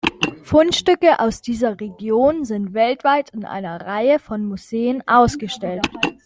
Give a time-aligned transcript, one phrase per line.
[0.41, 5.87] Fundstücke aus dieser Region sind weltweit in einer Reihe von Museen ausgestellt.